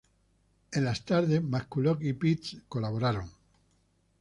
En 0.71 0.83
las 0.83 1.05
tardes 1.05 1.43
McCulloch 1.43 2.01
y 2.01 2.13
Pitts 2.13 2.57
colaboraron. 2.67 3.29